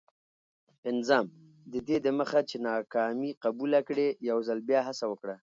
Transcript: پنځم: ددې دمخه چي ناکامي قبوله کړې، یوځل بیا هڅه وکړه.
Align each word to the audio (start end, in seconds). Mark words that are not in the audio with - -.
پنځم: 0.83 1.25
ددې 1.73 1.97
دمخه 2.05 2.39
چي 2.49 2.57
ناکامي 2.67 3.31
قبوله 3.43 3.79
کړې، 3.87 4.07
یوځل 4.29 4.59
بیا 4.69 4.79
هڅه 4.87 5.05
وکړه. 5.07 5.35